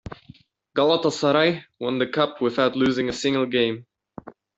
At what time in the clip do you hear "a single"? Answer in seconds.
3.07-3.45